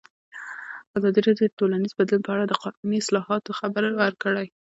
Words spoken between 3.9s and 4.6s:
ورکړی.